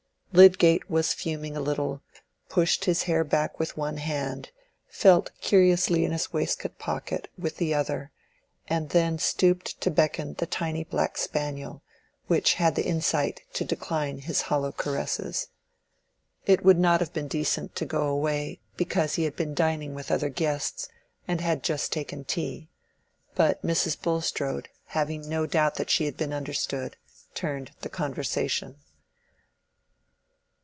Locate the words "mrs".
23.63-24.01